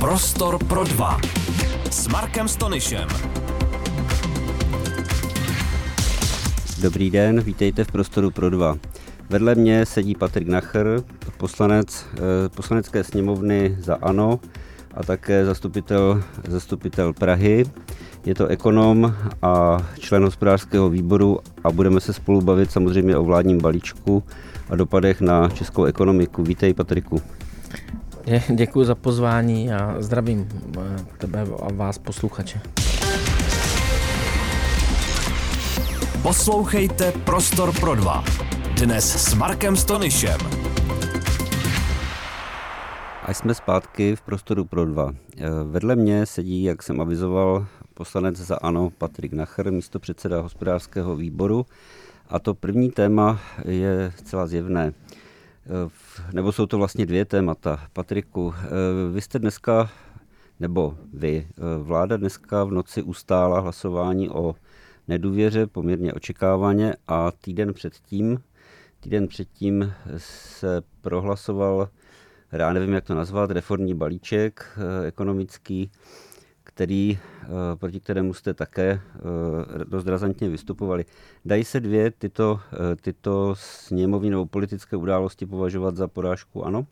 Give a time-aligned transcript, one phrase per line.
[0.00, 1.20] Prostor pro dva
[1.90, 3.08] s Markem Stonyšem.
[6.82, 8.78] Dobrý den, vítejte v Prostoru pro dva.
[9.30, 11.02] Vedle mě sedí Patrik Nacher,
[11.36, 12.18] poslanec eh,
[12.48, 14.40] poslanecké sněmovny za ANO
[14.94, 17.64] a také zastupitel, zastupitel Prahy.
[18.24, 23.58] Je to ekonom a člen hospodářského výboru a budeme se spolu bavit samozřejmě o vládním
[23.58, 24.22] balíčku
[24.70, 26.42] a dopadech na českou ekonomiku.
[26.42, 27.22] Vítej Patriku.
[28.54, 32.60] Děkuji za pozvání a zdravím eh, tebe a vás posluchače.
[36.22, 38.24] Poslouchejte Prostor pro dva.
[38.80, 40.40] Dnes s Markem Stonyšem.
[43.22, 45.12] A jsme zpátky v Prostoru pro dva.
[45.36, 51.16] Eh, vedle mě sedí, jak jsem avizoval, poslanec za ANO Patrik Nacher, místo předseda hospodářského
[51.16, 51.66] výboru.
[52.28, 54.92] A to první téma je celá zjevné.
[55.70, 55.90] Eh,
[56.32, 57.86] nebo jsou to vlastně dvě témata.
[57.92, 58.68] Patriku, eh,
[59.12, 59.90] vy jste dneska,
[60.60, 61.48] nebo vy,
[61.82, 64.54] vláda dneska v noci ustála hlasování o
[65.08, 68.42] nedůvěře poměrně očekávaně a týden předtím,
[69.00, 71.88] týden předtím se prohlasoval,
[72.52, 75.90] já nevím, jak to nazvat, reformní balíček eh, ekonomický,
[76.80, 81.04] který, eh, proti kterému jste také eh, dost razantně vystupovali.
[81.44, 82.60] Dají se dvě tyto,
[83.00, 86.86] tyto sněmovní nebo politické události považovat za porážku, ano?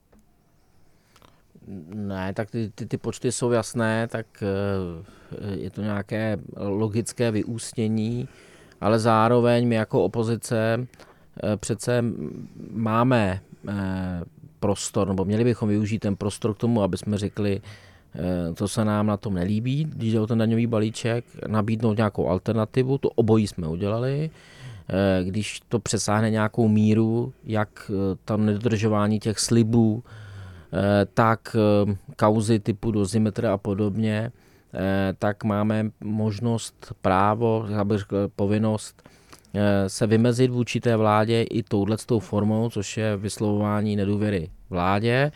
[1.94, 8.28] Ne, tak ty, ty, ty počty jsou jasné, tak eh, je to nějaké logické vyústění,
[8.80, 10.86] ale zároveň my jako opozice
[11.42, 12.04] eh, přece
[12.72, 13.74] máme eh,
[14.60, 17.60] prostor, nebo měli bychom využít ten prostor k tomu, aby jsme řekli,
[18.54, 22.98] co se nám na tom nelíbí, když jde o ten daňový balíček, nabídnout nějakou alternativu,
[22.98, 24.30] to obojí jsme udělali.
[25.24, 27.90] Když to přesáhne nějakou míru, jak
[28.24, 30.02] tam nedodržování těch slibů,
[30.72, 34.32] Eh, tak eh, kauzy typu dozimetr a podobně,
[34.74, 39.08] eh, tak máme možnost, právo, já bych řekl povinnost
[39.86, 45.32] se vymezit vůči té vládě i touhletou formou, což je vyslovování nedůvěry vládě.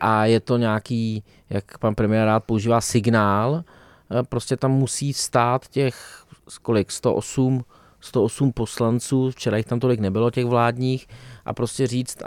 [0.00, 3.64] A je to nějaký, jak pan premiér rád používá, signál.
[4.28, 6.24] Prostě tam musí stát těch
[6.62, 7.64] kolik, 108
[8.00, 11.06] 108 poslanců, včera jich tam tolik nebylo těch vládních,
[11.44, 12.18] a prostě říct,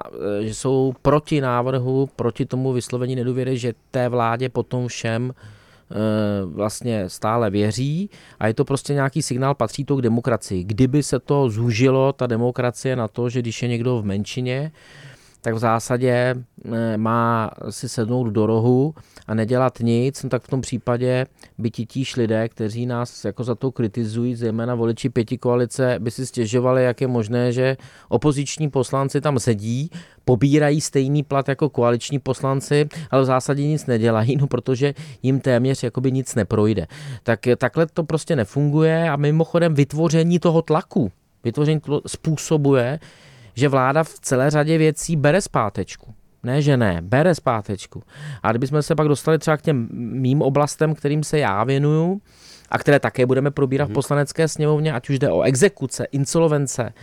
[0.42, 5.34] že jsou proti návrhu, proti tomu vyslovení nedůvěry, že té vládě potom všem
[6.46, 8.10] vlastně stále věří
[8.40, 10.64] a je to prostě nějaký signál, patří to k demokracii.
[10.64, 14.72] Kdyby se to zúžilo, ta demokracie, na to, že když je někdo v menšině,
[15.44, 18.96] tak v zásadě eh, má si sednout do rohu
[19.28, 21.26] a nedělat nic, no tak v tom případě
[21.58, 26.12] by ti tíž lidé, kteří nás jako za to kritizují, zejména voliči pěti koalice, by
[26.12, 27.78] si stěžovali, jak je možné, že
[28.10, 29.90] opoziční poslanci tam sedí,
[30.26, 34.94] pobírají stejný plat jako koaliční poslanci, ale v zásadě nic nedělají, no protože
[35.24, 36.88] jim téměř jakoby nic neprojde.
[37.24, 41.12] Tak takhle to prostě nefunguje a mimochodem vytvoření toho tlaku,
[41.44, 43.00] vytvoření toho způsobuje,
[43.56, 46.14] že vláda v celé řadě věcí bere zpátečku.
[46.44, 48.04] Ne, že ne, bere zpátečku.
[48.44, 52.22] A kdybychom se pak dostali třeba k těm mým oblastem, kterým se já věnuju,
[52.74, 53.94] a které také budeme probírat v mhm.
[53.94, 56.94] poslanecké sněmovně, ať už jde o exekuce, insolvence,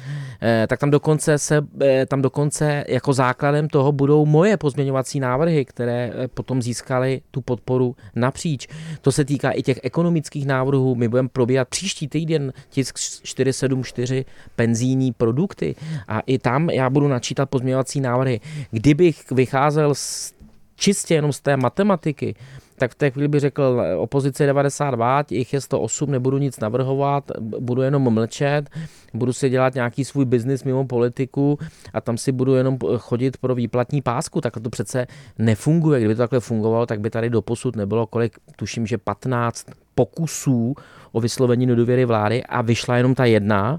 [0.43, 5.65] eh, tak tam dokonce, se, eh, tam dokonce jako základem toho budou moje pozměňovací návrhy,
[5.65, 8.69] které eh, potom získaly tu podporu napříč.
[9.01, 10.95] To se týká i těch ekonomických návrhů.
[10.95, 14.25] My budeme probírat příští týden tisk 474
[14.57, 15.75] penzijní produkty
[16.09, 18.41] a i tam já budu načítat pozměňovací návrhy.
[18.71, 20.35] Kdybych vycházel z
[20.77, 22.35] čistě jenom z té matematiky,
[22.81, 27.83] tak v té chvíli by řekl, opozice 92, jich je 108, nebudu nic navrhovat, budu
[27.83, 28.71] jenom mlčet,
[29.15, 31.59] budu si dělat nějaký svůj biznis mimo politiku
[31.93, 34.41] a tam si budu jenom chodit pro výplatní pásku.
[34.41, 35.07] Tak to přece
[35.39, 36.01] nefunguje.
[36.01, 40.75] Kdyby to takhle fungovalo, tak by tady doposud nebylo kolik, tuším, že 15 pokusů
[41.13, 43.77] o vyslovení nedůvěry vlády a vyšla jenom ta jedna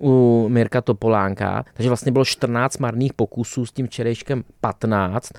[0.00, 5.32] u Mirka Topolánka, takže vlastně bylo 14 marných pokusů s tím včerejškem 15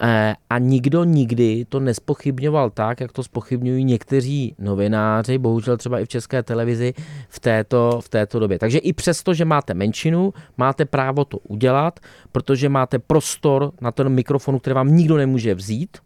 [0.00, 6.04] eh, a nikdo nikdy to nespochybňoval tak, jak to spochybňují někteří novináři, bohužel třeba i
[6.04, 6.94] v české televizi
[7.28, 8.58] v této, v této době.
[8.58, 12.00] Takže i přesto, že máte menšinu, máte právo to udělat,
[12.32, 15.98] protože máte prostor na ten mikrofonu, který vám nikdo nemůže vzít,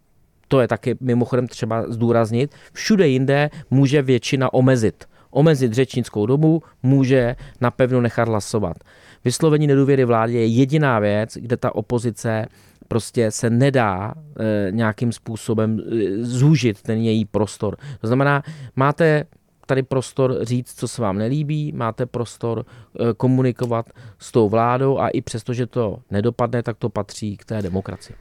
[0.49, 5.05] to je taky mimochodem třeba zdůraznit, všude jinde může většina omezit
[5.37, 8.77] omezit řečnickou dobu, může napevno nechat hlasovat.
[9.25, 12.47] Vyslovení nedůvěry vládě je jediná věc, kde ta opozice
[12.89, 17.77] prostě se nedá e, nějakým způsobem e, zúžit ten její prostor.
[18.01, 18.43] To znamená,
[18.77, 19.25] máte
[19.67, 25.09] tady prostor říct, co se vám nelíbí, máte prostor e, komunikovat s tou vládou a
[25.09, 28.17] i přesto, že to nedopadne, tak to patří k té demokracii.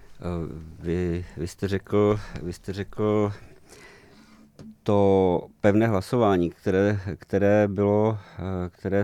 [0.79, 3.31] Vy, vy, jste řekl, vy jste řekl
[4.83, 8.17] to pevné hlasování, které, které bylo,
[8.69, 9.03] které,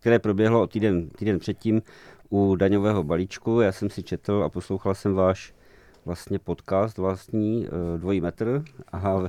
[0.00, 1.82] které proběhlo týden, týden předtím
[2.30, 3.60] u daňového balíčku.
[3.60, 5.54] Já jsem si četl a poslouchal jsem váš
[6.04, 9.20] vlastně podcast vlastní dvojí metr a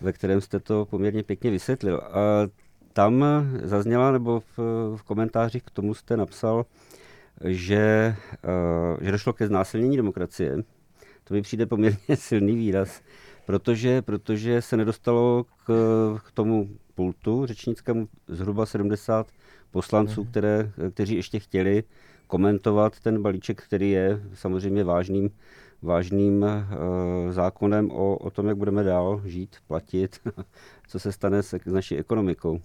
[0.00, 1.96] ve kterém jste to poměrně pěkně vysvětlil.
[1.96, 2.48] A
[2.92, 3.24] tam
[3.62, 4.58] zazněla, nebo v,
[4.96, 6.66] v komentářích k tomu jste napsal,
[7.44, 10.56] že, uh, že došlo ke znásilnění demokracie.
[11.24, 13.00] To mi přijde poměrně silný výraz,
[13.52, 15.72] protože, protože se nedostalo k,
[16.24, 19.26] k tomu pultu řečnickému zhruba 70
[19.70, 20.30] poslanců, mhm.
[20.30, 21.84] které, kteří ještě chtěli
[22.26, 25.30] komentovat ten balíček, který je samozřejmě vážným,
[25.82, 30.20] vážným uh, zákonem o, o tom, jak budeme dál žít, platit,
[30.88, 32.60] co se stane s, s naší ekonomikou.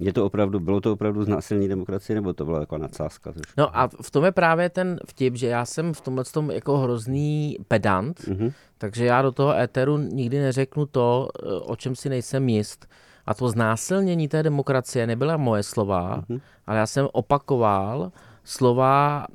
[0.00, 3.32] Je to opravdu, bylo to opravdu znásilní demokracie, nebo to byla jako nadsázka?
[3.32, 3.52] Trošku?
[3.58, 6.78] No a v tom je právě ten vtip, že já jsem v tomhle tom jako
[6.78, 8.52] hrozný pedant, mm-hmm.
[8.78, 11.28] Takže já do toho éteru nikdy neřeknu to,
[11.62, 12.86] o čem si nejsem jist.
[13.26, 16.40] A to znásilnění té demokracie nebyla moje slova, mm-hmm.
[16.66, 18.12] ale já jsem opakoval
[18.44, 19.26] slova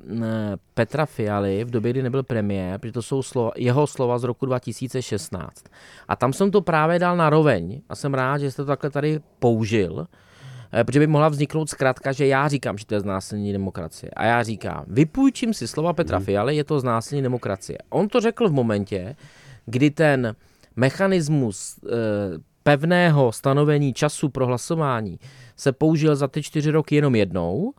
[0.74, 4.46] Petra Fialy v době, kdy nebyl premiér, protože to jsou slova, jeho slova z roku
[4.46, 5.64] 2016.
[6.08, 8.90] A tam jsem to právě dal na roveň a jsem rád, že jste to takhle
[8.90, 10.06] tady použil, Eh,
[10.84, 14.10] protože by mohla vzniknout zkrátka, že já říkám, že to je znásilnění demokracie.
[14.16, 16.24] A já říkám, vypůjčím si slova Petra hmm.
[16.24, 17.78] Fialy, je to znásilnění demokracie.
[17.90, 19.16] On to řekl v momentě,
[19.66, 20.36] kdy ten
[20.76, 21.88] mechanismus e,
[22.62, 25.18] pevného stanovení času pro hlasování
[25.56, 27.72] se použil za ty čtyři roky jenom jednou,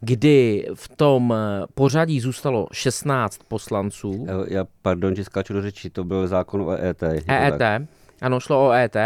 [0.00, 4.26] kdy v tom eh, pořadí zůstalo 16 poslanců.
[4.48, 7.02] Já, pardon, že skáču do řeči, to byl zákon o EET.
[7.02, 7.58] EET.
[7.58, 7.82] Tak?
[8.22, 8.96] Ano, šlo o ET.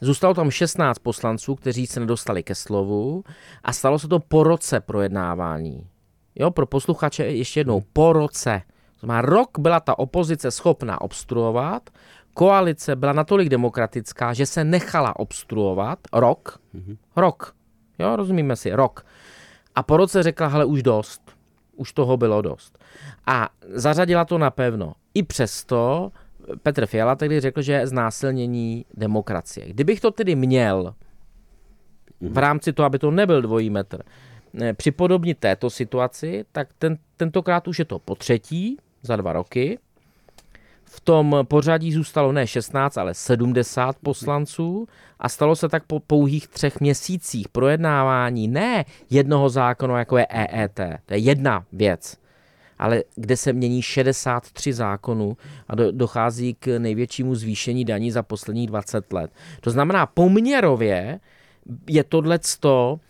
[0.00, 3.24] Zůstalo tam 16 poslanců, kteří se nedostali ke slovu
[3.64, 5.86] a stalo se to po roce projednávání.
[6.34, 8.62] Jo, pro posluchače ještě jednou, po roce.
[9.00, 11.90] To znamená, rok byla ta opozice schopná obstruovat,
[12.34, 15.98] koalice byla natolik demokratická, že se nechala obstruovat.
[16.12, 16.58] Rok.
[16.74, 16.96] Mm-hmm.
[17.16, 17.54] Rok.
[17.98, 19.06] Jo, rozumíme si, rok.
[19.74, 21.22] A po roce řekla, hele, už dost.
[21.76, 22.78] Už toho bylo dost.
[23.26, 24.92] A zařadila to napevno.
[25.14, 26.10] I přesto
[26.62, 29.66] Petr Fiala tedy řekl, že znásilnění demokracie.
[29.68, 30.94] Kdybych to tedy měl
[32.20, 34.02] v rámci toho, aby to nebyl dvojí metr,
[34.62, 39.78] eh, připodobnit této situaci, tak ten, tentokrát už je to po třetí za dva roky.
[40.84, 46.48] V tom pořadí zůstalo ne 16, ale 70 poslanců a stalo se tak po pouhých
[46.48, 50.80] třech měsících projednávání ne jednoho zákonu, jako je EET.
[51.06, 52.16] To je jedna věc
[52.78, 55.36] ale kde se mění 63 zákonů
[55.68, 59.30] a do, dochází k největšímu zvýšení daní za posledních 20 let.
[59.60, 61.20] To znamená, poměrově
[61.88, 63.00] je tohleto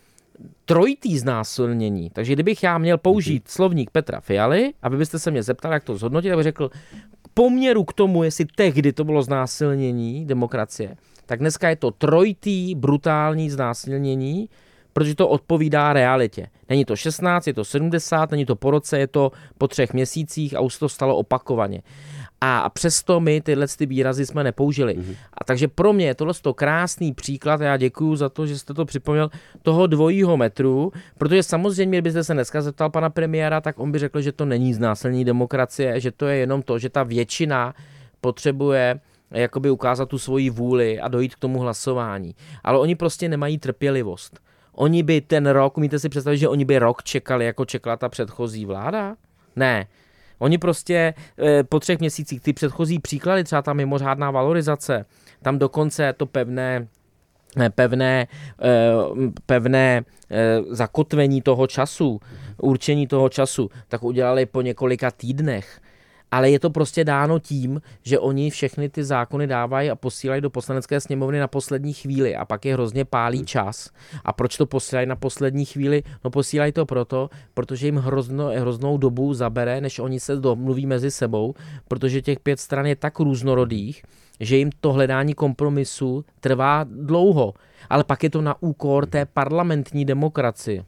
[0.64, 2.10] trojitý znásilnění.
[2.10, 3.52] Takže kdybych já měl použít mm-hmm.
[3.52, 6.68] slovník Petra Fialy, aby byste se mě zeptali, jak to zhodnotit, tak bych řekl,
[7.22, 12.74] k poměru k tomu, jestli tehdy to bylo znásilnění demokracie, tak dneska je to trojitý
[12.74, 14.48] brutální znásilnění,
[14.92, 16.46] protože to odpovídá realitě.
[16.68, 20.56] Není to 16, je to 70, není to po roce, je to po třech měsících
[20.56, 21.82] a už se to stalo opakovaně.
[22.40, 24.96] A přesto my tyhle ty výrazy jsme nepoužili.
[24.98, 25.16] Mm-hmm.
[25.32, 28.58] A takže pro mě je tohle to krásný příklad, a já děkuji za to, že
[28.58, 29.30] jste to připomněl,
[29.62, 34.20] toho dvojího metru, protože samozřejmě, kdybyste se dneska zeptal pana premiéra, tak on by řekl,
[34.20, 37.74] že to není znásilní demokracie, že to je jenom to, že ta většina
[38.20, 42.34] potřebuje jakoby ukázat tu svoji vůli a dojít k tomu hlasování.
[42.64, 44.40] Ale oni prostě nemají trpělivost.
[44.78, 48.08] Oni by ten rok, umíte si představit, že oni by rok čekali, jako čekala ta
[48.08, 49.16] předchozí vláda?
[49.56, 49.86] Ne.
[50.38, 55.04] Oni prostě e, po třech měsících, ty předchozí příklady, třeba ta mimořádná valorizace,
[55.42, 56.88] tam dokonce to pevné
[57.60, 58.26] eh, pevné,
[58.62, 58.92] eh,
[59.46, 60.04] pevné
[60.70, 62.20] zakotvení toho času,
[62.56, 65.80] určení toho času, tak udělali po několika týdnech
[66.30, 70.50] ale je to prostě dáno tím, že oni všechny ty zákony dávají a posílají do
[70.50, 73.90] poslanecké sněmovny na poslední chvíli a pak je hrozně pálí čas.
[74.24, 76.02] A proč to posílají na poslední chvíli?
[76.24, 81.10] No posílají to proto, protože jim hrozno, hroznou dobu zabere, než oni se domluví mezi
[81.10, 81.54] sebou,
[81.88, 84.02] protože těch pět stran je tak různorodých,
[84.40, 87.54] že jim to hledání kompromisu trvá dlouho.
[87.90, 90.84] Ale pak je to na úkor té parlamentní demokracie.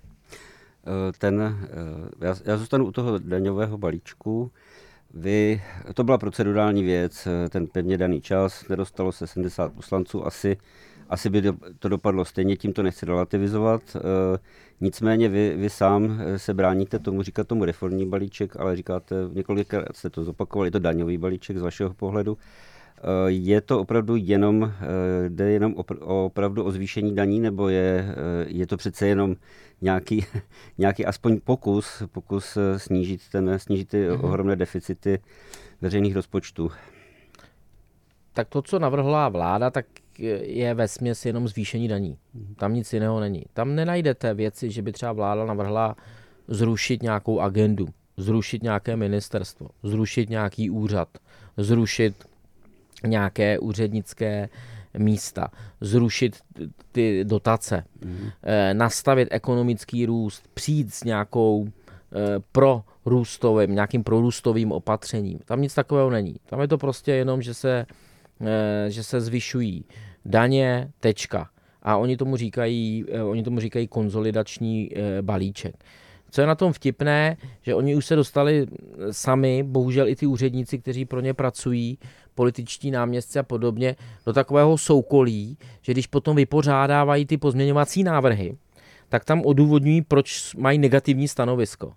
[1.19, 1.57] Ten,
[2.21, 4.51] já, já zůstanu u toho daňového balíčku.
[5.15, 5.63] Vy,
[5.95, 10.57] to byla procedurální věc, ten pevně daný čas, nedostalo se 70 poslanců, asi,
[11.09, 11.43] asi by
[11.79, 13.97] to dopadlo stejně, tím to nechci relativizovat.
[13.97, 14.01] E,
[14.81, 20.11] nicméně vy, vy sám se bráníte tomu, říkat tomu reformní balíček, ale říkáte, několikrát jste
[20.11, 22.39] to zopakovali, je to daňový balíček z vašeho pohledu.
[23.27, 24.73] Je to opravdu jenom,
[25.29, 28.15] jde jenom opravdu o zvýšení daní, nebo je,
[28.47, 29.37] je to přece jenom
[29.81, 30.27] nějaký,
[30.79, 34.25] nějaký aspoň pokus, pokus snížit, ten, snížit ty mm-hmm.
[34.25, 35.19] ohromné deficity
[35.81, 36.71] veřejných rozpočtů?
[38.33, 39.87] Tak to, co navrhla vláda, tak
[40.43, 42.19] je ve směs jenom zvýšení daní.
[42.57, 43.43] Tam nic jiného není.
[43.53, 45.97] Tam nenajdete věci, že by třeba vláda navrhla
[46.49, 51.09] zrušit nějakou agendu, zrušit nějaké ministerstvo, zrušit nějaký úřad,
[51.57, 52.30] zrušit
[53.07, 54.49] nějaké úřednické
[54.99, 55.49] místa,
[55.81, 56.37] zrušit
[56.93, 58.29] ty dotace, mm.
[58.73, 62.17] nastavit ekonomický růst, přijít s nějakou eh,
[62.53, 65.39] pro růstovým, nějakým prorůstovým opatřením.
[65.45, 66.37] Tam nic takového není.
[66.47, 67.87] Tam je to prostě jenom, že se,
[68.41, 69.85] eh, že se zvyšují
[70.25, 71.51] daně, tečka.
[71.83, 74.91] A oni tomu říkají, oni tomu říkají konzolidační
[75.21, 75.85] balíček.
[76.31, 78.67] Co je na tom vtipné, že oni už se dostali
[79.11, 81.99] sami, bohužel i ty úředníci, kteří pro ně pracují,
[82.41, 88.57] političtí náměstci a podobně, do takového soukolí, že když potom vypořádávají ty pozměňovací návrhy,
[89.09, 91.93] tak tam odůvodňují, proč mají negativní stanovisko.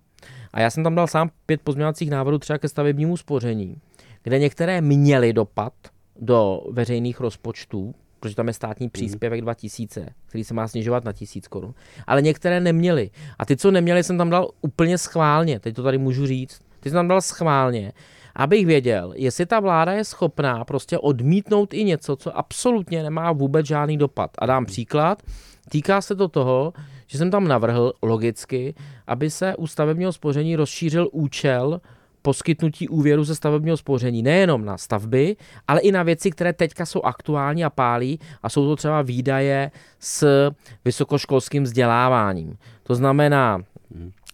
[0.52, 3.76] A já jsem tam dal sám pět pozměňovacích návrhů třeba ke stavebnímu spoření,
[4.22, 5.72] kde některé měly dopad
[6.20, 8.90] do veřejných rozpočtů, protože tam je státní mhm.
[8.90, 11.74] příspěvek 2000, který se má snižovat na 1000 korun.
[12.06, 13.10] Ale některé neměly.
[13.38, 15.60] A ty, co neměly, jsem tam dal úplně schválně.
[15.60, 16.60] Teď to tady můžu říct.
[16.80, 17.92] Ty jsem tam dal schválně,
[18.36, 23.66] abych věděl, jestli ta vláda je schopná prostě odmítnout i něco, co absolutně nemá vůbec
[23.66, 24.30] žádný dopad.
[24.38, 25.22] A dám příklad.
[25.68, 26.72] Týká se to toho,
[27.06, 28.74] že jsem tam navrhl logicky,
[29.06, 31.80] aby se u stavebního spoření rozšířil účel
[32.22, 35.36] poskytnutí úvěru ze stavebního spoření nejenom na stavby,
[35.68, 39.70] ale i na věci, které teďka jsou aktuální a pálí a jsou to třeba výdaje
[39.98, 40.50] s
[40.84, 42.56] vysokoškolským vzděláváním.
[42.82, 43.62] To znamená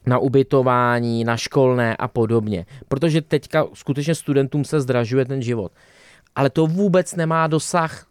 [0.07, 2.67] na ubytování, na školné a podobně.
[2.89, 5.73] Protože teďka skutečně studentům se zdražuje ten život.
[6.37, 8.07] Ale to vůbec nemá dosah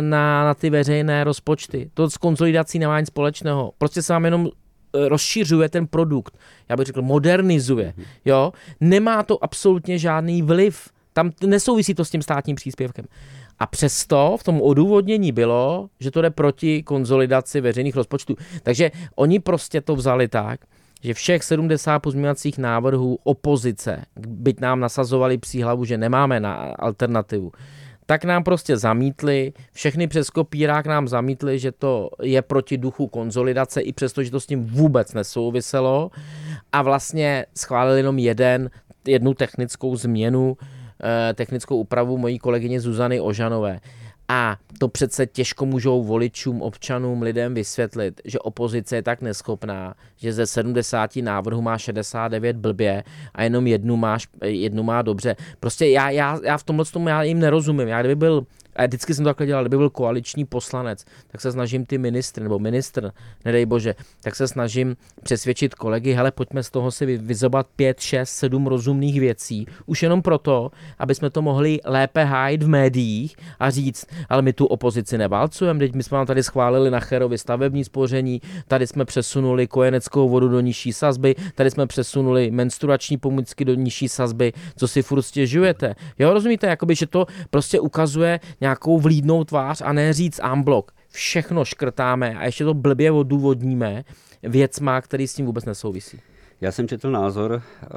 [0.00, 1.90] na, na ty veřejné rozpočty.
[1.94, 3.72] To s konsolidací nemá nic společného.
[3.78, 4.48] Prostě se vám jenom
[4.94, 6.38] Eh, rozšiřuje ten produkt,
[6.68, 8.06] já bych řekl modernizuje, mhm.
[8.24, 13.04] jo, nemá to absolutně žádný vliv, tam nesouvisí to s tím státním příspěvkem.
[13.58, 18.36] A přesto v tom odůvodnění bylo, že to jde proti konzolidaci veřejných rozpočtů.
[18.62, 20.60] Takže oni prostě to vzali tak,
[21.04, 27.52] že všech 70 pozměňovacích návrhů opozice, byť nám nasazovali psí hlavu, že nemáme na alternativu,
[28.06, 33.80] tak nám prostě zamítli, všechny přes kopírák nám zamítli, že to je proti duchu konzolidace,
[33.80, 36.10] i přesto, že to s tím vůbec nesouviselo
[36.72, 38.70] a vlastně schválili jenom jeden,
[39.06, 40.56] jednu technickou změnu,
[41.04, 43.80] eh, technickou úpravu mojí kolegyně Zuzany Ožanové.
[44.28, 50.32] A to přece těžko můžou voličům, občanům, lidem vysvětlit, že opozice je tak neschopná, že
[50.32, 53.04] ze 70 návrhů má 69 blbě
[53.34, 55.36] a jenom jednu, máš, jednu má dobře.
[55.60, 57.88] Prostě já, já, já v tomhle tomu já jim nerozumím.
[57.88, 61.52] Já kdyby byl a vždycky jsem to takhle dělal, kdyby byl koaliční poslanec, tak se
[61.52, 63.12] snažím ty ministry, nebo ministr,
[63.44, 68.30] nedej bože, tak se snažím přesvědčit kolegy, hele, pojďme z toho si vyzobat pět, šest,
[68.30, 73.70] sedm rozumných věcí, už jenom proto, aby jsme to mohli lépe hájit v médiích a
[73.70, 77.84] říct, ale my tu opozici neválcujeme, teď my jsme vám tady schválili na Cherovi stavební
[77.84, 83.74] spoření, tady jsme přesunuli kojeneckou vodu do nižší sazby, tady jsme přesunuli menstruační pomůcky do
[83.74, 85.94] nižší sazby, co si furt stěžujete.
[86.18, 90.92] Jo, rozumíte, jakoby, že to prostě ukazuje nějakou vlídnou tvář a ne říct unblock.
[91.08, 94.04] Všechno škrtáme a ještě to blbě odůvodníme
[94.42, 96.20] věcma, který s tím vůbec nesouvisí.
[96.60, 97.90] Já jsem četl názor, uh,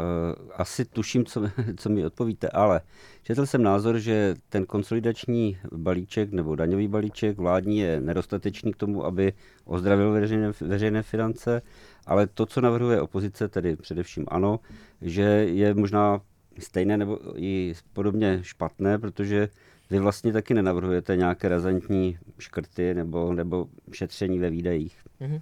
[0.55, 1.43] asi tuším, co,
[1.77, 2.81] co mi odpovíte, ale
[3.23, 9.05] četl jsem názor, že ten konsolidační balíček nebo daňový balíček vládní je nedostatečný k tomu,
[9.05, 9.33] aby
[9.65, 11.61] ozdravil veřejné, veřejné finance,
[12.05, 14.59] ale to, co navrhuje opozice, tedy především ano,
[15.01, 16.21] že je možná
[16.63, 19.49] stejné nebo i podobně špatné, protože
[19.89, 24.97] vy vlastně taky nenavrhujete nějaké razantní škrty nebo, nebo šetření ve výdajích.
[25.21, 25.41] Mm-hmm.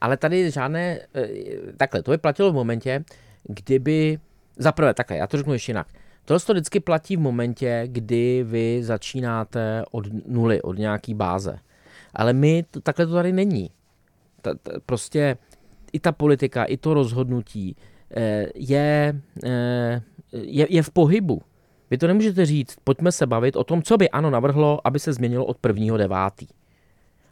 [0.00, 1.28] Ale tady žádné, eh,
[1.76, 3.04] takhle, to by platilo v momentě,
[3.44, 4.18] kdyby,
[4.56, 5.86] zaprvé takhle, já to řeknu ještě jinak.
[6.24, 11.58] Tohle to vždycky platí v momentě, kdy vy začínáte od nuly, od nějaký báze.
[12.14, 13.70] Ale my, to, takhle to tady není.
[14.42, 15.36] Ta, ta, prostě
[15.92, 17.76] i ta politika, i to rozhodnutí
[18.54, 21.42] je, eh, je, je v pohybu.
[21.90, 25.12] Vy to nemůžete říct, pojďme se bavit o tom, co by ano navrhlo, aby se
[25.12, 26.46] změnilo od prvního devátý.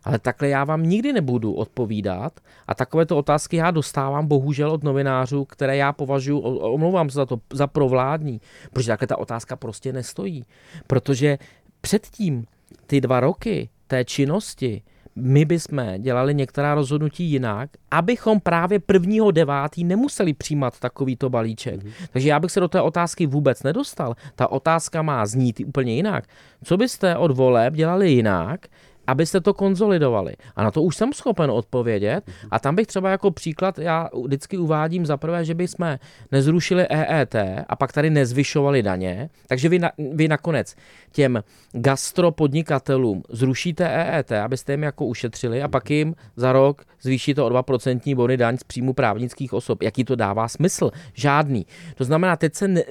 [0.05, 5.45] Ale takhle já vám nikdy nebudu odpovídat a takovéto otázky já dostávám bohužel od novinářů,
[5.45, 8.41] které já považuji, omlouvám se za to, za provládní,
[8.73, 10.45] protože takhle ta otázka prostě nestojí.
[10.87, 11.39] Protože
[11.81, 12.45] předtím
[12.87, 14.83] ty dva roky té činnosti
[15.17, 21.83] my bychom dělali některá rozhodnutí jinak, abychom právě prvního devátý nemuseli přijímat takovýto balíček.
[21.83, 22.09] Mm-hmm.
[22.13, 24.15] Takže já bych se do té otázky vůbec nedostal.
[24.35, 26.25] Ta otázka má znít úplně jinak.
[26.65, 28.67] Co byste od voleb dělali jinak,
[29.07, 30.35] abyste to konzolidovali.
[30.57, 32.25] A na to už jsem schopen odpovědět.
[32.51, 35.99] A tam bych třeba jako příklad, já vždycky uvádím za prvé, že bychom
[36.33, 37.35] nezrušili EET
[37.69, 39.31] a pak tady nezvyšovali daně.
[39.49, 40.77] Takže vy, na, vy nakonec
[41.13, 41.43] těm
[41.73, 48.17] gastropodnikatelům zrušíte EET, abyste jim jako ušetřili a pak jim za rok zvýšíte o 2%
[48.17, 49.83] bony daň z příjmu právnických osob.
[49.83, 50.91] Jaký to dává smysl?
[51.15, 51.67] Žádný.
[51.95, 52.83] To znamená, teď se ne,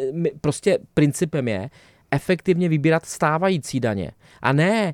[0.41, 1.69] prostě principem je,
[2.13, 4.11] efektivně vybírat stávající daně.
[4.41, 4.93] A ne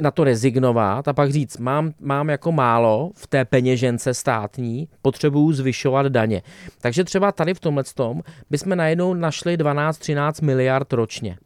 [0.00, 5.52] na to rezignovat a pak říct, mám, mám jako málo v té peněžence státní, potřebuju
[5.52, 6.42] zvyšovat daně.
[6.80, 11.36] Takže třeba tady v tomhle tom bychom najednou našli 12-13 miliard ročně.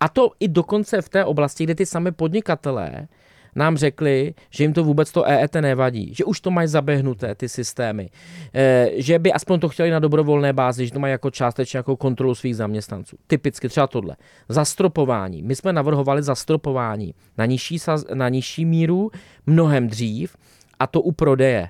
[0.00, 3.08] A to i dokonce v té oblasti, kde ty samé podnikatelé
[3.56, 7.48] nám řekli, že jim to vůbec to EET nevadí, že už to mají zabehnuté ty
[7.48, 8.10] systémy,
[8.54, 11.96] e, že by aspoň to chtěli na dobrovolné bázi, že to mají jako částečně jako
[11.96, 13.16] kontrolu svých zaměstnanců.
[13.26, 14.16] Typicky třeba tohle.
[14.48, 15.42] Zastropování.
[15.42, 17.78] My jsme navrhovali zastropování na nižší,
[18.14, 19.10] na nižší míru
[19.46, 20.36] mnohem dřív
[20.78, 21.68] a to u prodeje.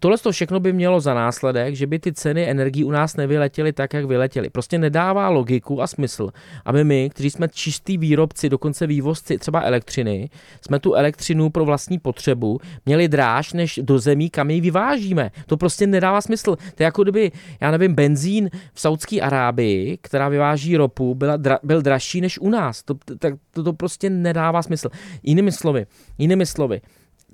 [0.00, 3.72] Tohle to všechno by mělo za následek, že by ty ceny energií u nás nevyletěly
[3.72, 4.50] tak, jak vyletěly.
[4.50, 6.30] Prostě nedává logiku a smysl,
[6.64, 11.98] aby my, kteří jsme čistý výrobci, dokonce vývozci třeba elektřiny, jsme tu elektřinu pro vlastní
[11.98, 15.30] potřebu měli dráž než do zemí, kam ji vyvážíme.
[15.46, 16.56] To prostě nedává smysl.
[16.56, 21.58] To je jako kdyby, já nevím, benzín v Saudské Arábii, která vyváží ropu, byla dra,
[21.62, 22.82] byl dražší než u nás.
[22.82, 23.14] To, to,
[23.50, 24.88] to, to prostě nedává smysl.
[25.22, 25.86] Jinými slovy,
[26.18, 26.80] jinými slovy,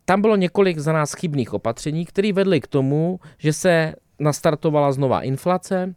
[0.04, 5.22] tam bylo několik za nás chybných opatření, které vedly k tomu, že se nastartovala znova
[5.22, 5.94] inflace,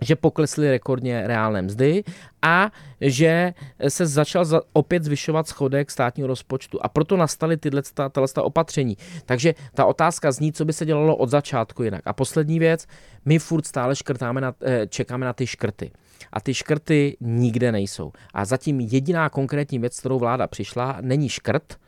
[0.00, 2.04] že poklesly rekordně reálné mzdy
[2.42, 2.70] a
[3.00, 3.54] že
[3.88, 6.78] se začal za, opět zvyšovat schodek státního rozpočtu.
[6.82, 7.82] A proto nastaly tyhle,
[8.12, 8.96] tyhle opatření.
[9.26, 12.02] Takže ta otázka zní, co by se dělalo od začátku jinak.
[12.06, 12.86] A poslední věc,
[13.24, 15.90] my furt stále škrtáme na, eh, čekáme na ty škrty.
[16.32, 18.12] A ty škrty nikde nejsou.
[18.34, 21.78] A zatím jediná konkrétní věc, kterou vláda přišla, není škrt,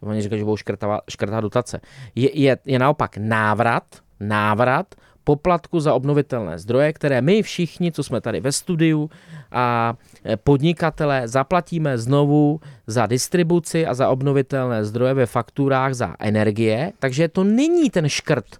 [0.00, 1.80] Oni říkají, že budou škrtá, škrtá dotace.
[2.14, 3.84] Je, je, je naopak návrat,
[4.20, 9.10] návrat poplatku za obnovitelné zdroje, které my všichni, co jsme tady ve studiu
[9.52, 9.94] a
[10.26, 16.92] e, podnikatele, zaplatíme znovu za distribuci a za obnovitelné zdroje ve fakturách za energie.
[16.98, 18.58] Takže to není ten škrt,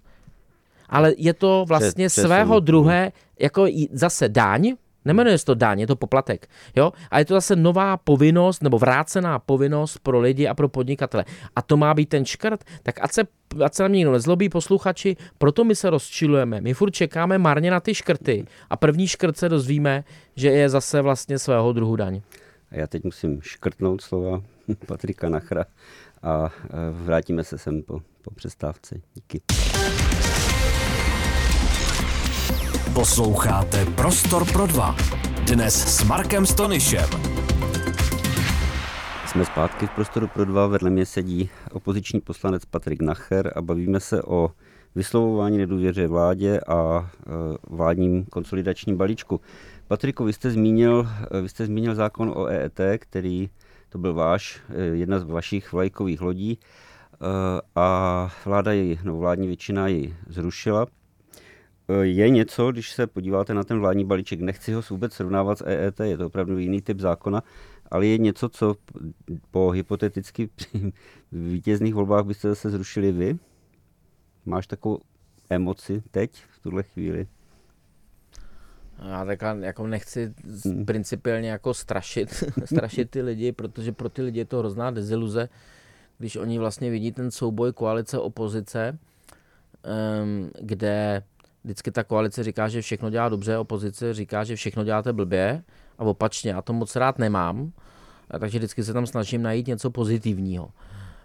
[0.89, 5.95] ale je to vlastně svého druhé, jako zase daň, Nemenuje se to daň, je to
[5.95, 6.47] poplatek.
[6.75, 6.91] Jo?
[7.11, 11.25] A je to zase nová povinnost nebo vrácená povinnost pro lidi a pro podnikatele.
[11.55, 12.63] A to má být ten škrt.
[12.83, 13.23] Tak ať se,
[13.65, 16.61] ať se na mě někdo nezlobí, posluchači, proto my se rozčilujeme.
[16.61, 18.45] My furt čekáme marně na ty škrty.
[18.69, 20.03] A první škrt se dozvíme,
[20.35, 22.21] že je zase vlastně svého druhu daň.
[22.71, 24.41] A já teď musím škrtnout slova
[24.85, 25.65] Patrika Nachra
[26.23, 26.49] a
[26.91, 29.01] vrátíme se sem po, po přestávce.
[29.13, 29.41] Díky.
[32.93, 34.95] Posloucháte Prostor pro dva.
[35.47, 37.09] Dnes s Markem Stonyšem.
[39.27, 40.67] Jsme zpátky v Prostoru pro dva.
[40.67, 44.49] Vedle mě sedí opoziční poslanec Patrik Nacher a bavíme se o
[44.95, 47.31] vyslovování nedůvěře vládě a e,
[47.69, 49.41] vládním konsolidačním balíčku.
[49.87, 53.49] Patriku, vy jste zmínil, e, vy jste zmínil zákon o EET, který
[53.89, 56.59] to byl váš, e, jedna z vašich vlajkových lodí
[57.75, 60.85] a vláda jej, no vládní většina ji zrušila.
[61.91, 65.65] Eh, je něco, když se podíváte na ten vládní balíček, nechci ho vůbec srovnávat s
[65.65, 67.43] EET, je to opravdu jiný typ zákona,
[67.91, 68.75] ale je něco, co
[69.51, 70.49] po hypoteticky
[71.31, 73.37] vítězných volbách byste zase zrušili vy?
[74.45, 74.99] Máš takovou
[75.49, 77.27] emoci teď, v tuhle chvíli?
[79.09, 80.33] Já tak jako nechci
[80.65, 80.85] hmm.
[80.85, 85.49] principiálně jako strašit, strašit ty lidi, protože pro ty lidi je to hrozná deziluze,
[86.17, 88.97] když oni vlastně vidí ten souboj koalice opozice,
[90.23, 91.23] um, kde
[91.63, 95.63] vždycky ta koalice říká, že všechno dělá dobře, opozice říká, že všechno děláte blbě
[95.97, 96.51] a opačně.
[96.51, 97.71] Já to moc rád nemám,
[98.39, 100.69] takže vždycky se tam snažím najít něco pozitivního.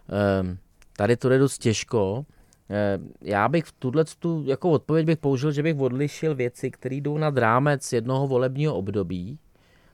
[0.09, 0.59] Ehm,
[0.97, 2.27] tady to jde dost těžko.
[2.69, 6.97] Ehm, já bych v tuhle tu, jako odpověď bych použil, že bych odlišil věci, které
[6.97, 9.39] jdou nad rámec jednoho volebního období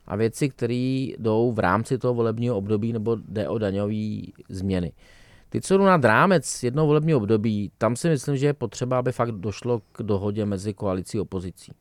[0.07, 4.93] a věci, které jdou v rámci toho volebního období nebo jde o daňové změny.
[5.53, 9.12] Ty, co jdou nad rámec jednoho volebního období, tam si myslím, že je potřeba, aby
[9.12, 11.73] fakt došlo k dohodě mezi koalicí a opozicí.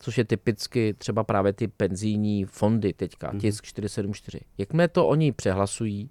[0.00, 3.40] Což je typicky třeba právě ty penzijní fondy teďka, mm-hmm.
[3.40, 4.40] tisk 474.
[4.58, 6.10] Jakmile to oni přehlasují,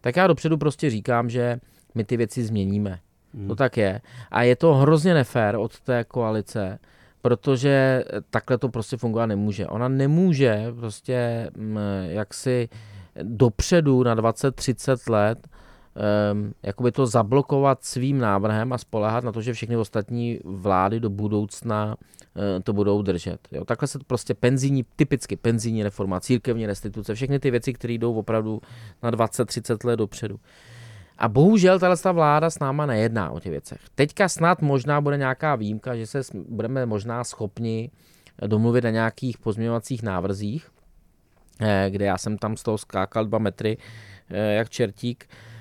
[0.00, 1.60] tak já dopředu prostě říkám, že
[1.94, 2.98] my ty věci změníme.
[3.32, 3.48] Mm.
[3.48, 4.00] To tak je.
[4.30, 6.78] A je to hrozně nefér od té koalice,
[7.22, 9.66] protože takhle to prostě fungovat nemůže.
[9.66, 12.68] Ona nemůže prostě mm, jaksi
[13.22, 15.48] dopředu na 20-30 let
[15.94, 21.10] um, jakoby to zablokovat svým návrhem a spolehat na to, že všechny ostatní vlády do
[21.10, 23.48] budoucna uh, to budou držet.
[23.52, 23.64] Jo.
[23.64, 28.14] Takhle se to prostě penzijní, typicky penzijní reforma, církevní restituce, všechny ty věci, které jdou
[28.14, 28.60] opravdu
[29.02, 30.40] na 20-30 let dopředu.
[31.18, 33.80] A bohužel tahle vláda s náma nejedná o těch věcech.
[33.94, 37.90] Teďka snad možná bude nějaká výjimka, že se budeme možná schopni
[38.46, 40.70] domluvit na nějakých pozměňovacích návrzích,
[41.60, 43.76] eh, kde já jsem tam z toho skákal dva metry
[44.30, 45.53] eh, jak čertík, eh,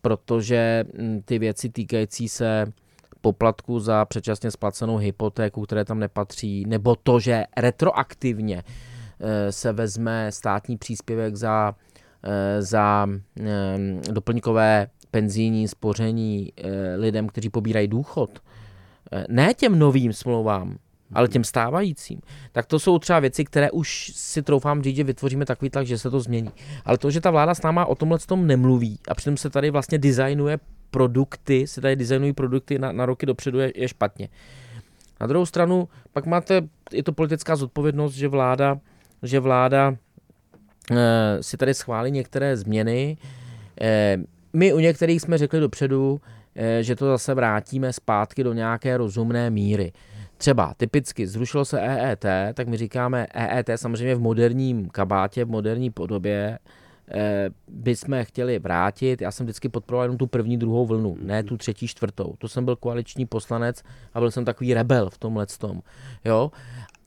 [0.00, 2.66] protože hm, ty věci týkající se
[3.20, 8.62] poplatku za předčasně splacenou hypotéku, které tam nepatří, nebo to, že retroaktivně
[9.50, 11.74] se vezme státní příspěvek za
[12.26, 13.06] Eh, za
[13.40, 13.78] eh,
[14.12, 18.38] doplňkové penzijní spoření eh, lidem, kteří pobírají důchod,
[19.28, 20.76] ne těm novým smlouvám,
[21.14, 22.20] ale těm stávajícím,
[22.52, 25.98] tak to jsou třeba věci, které už si troufám říct, že vytvoříme takový tlak, že
[25.98, 26.50] se to změní.
[26.84, 29.70] Ale to, že ta vláda s náma o tomhle tom nemluví a přitom se tady
[29.70, 30.58] vlastně designuje
[30.90, 34.28] produkty, se tady designují produkty na, na roky dopředu, je, je špatně.
[35.20, 38.78] Na druhou stranu, pak máte, je to politická zodpovědnost, že vláda,
[39.22, 39.94] že vláda
[40.90, 43.16] Eh, si tady schválí některé změny.
[43.80, 44.16] Eh,
[44.52, 46.20] my u některých jsme řekli dopředu,
[46.56, 49.92] eh, že to zase vrátíme zpátky do nějaké rozumné míry.
[50.36, 55.90] Třeba typicky zrušilo se EET, tak my říkáme EET samozřejmě v moderním kabátě, v moderní
[55.90, 56.58] podobě,
[57.68, 59.20] bychom chtěli vrátit.
[59.20, 62.34] Já jsem vždycky podporoval jenom tu první, druhou vlnu, ne tu třetí, čtvrtou.
[62.38, 63.82] To jsem byl koaliční poslanec
[64.14, 65.80] a byl jsem takový rebel v tomhle tom.
[66.24, 66.50] Jo?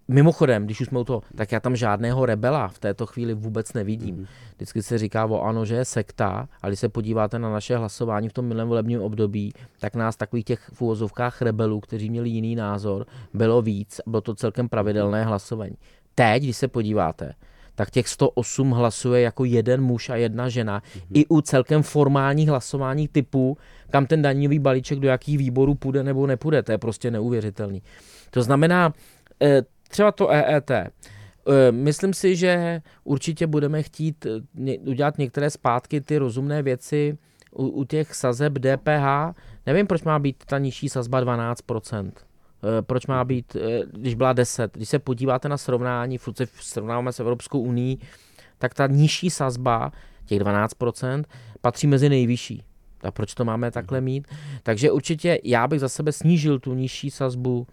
[0.08, 3.74] Mimochodem, když už jsme u toho, tak já tam žádného rebela v této chvíli vůbec
[3.74, 4.16] nevidím.
[4.16, 4.26] Mhm.
[4.56, 8.30] Vždycky se říká o ano, že je sekta, ale když se podíváte na naše hlasování
[8.30, 12.56] v tom minulém volebním období, tak nás takových těch v úvozovkách rebelů, kteří měli jiný
[12.56, 14.02] názor, bylo víc.
[14.08, 15.78] Bylo to celkem pravidelné hlasování.
[16.16, 17.34] Teď, když se podíváte,
[17.76, 20.80] tak těch 108 hlasuje jako jeden muž a jedna žena.
[20.80, 21.02] Mm-hmm.
[21.14, 23.58] I u celkem formálních hlasování typu,
[23.90, 26.64] kam ten daňový balíček do jakých výborů půjde nebo nepůjde.
[26.64, 27.82] To je prostě neuvěřitelný.
[28.30, 28.94] To znamená,
[29.42, 30.72] eh, třeba to EET.
[30.72, 30.92] E,
[31.72, 37.18] myslím si, že určitě budeme chtít e, udělat některé zpátky ty rozumné věci
[37.52, 39.36] u, u těch sazeb DPH.
[39.66, 42.12] Nevím, proč má být ta nižší sazba 12%.
[42.12, 43.58] E, proč má být,
[43.92, 44.78] když byla 10.
[44.78, 47.98] Když se podíváte na srovnání, furt se srovnáváme s Evropskou unii,
[48.58, 49.92] tak ta nižší sazba,
[50.26, 51.24] těch 12%,
[51.62, 52.64] patří mezi nejvyšší.
[53.04, 54.28] A proč to máme takhle mít?
[54.64, 57.68] Takže určitě já bych za sebe snížil tu nižší sazbu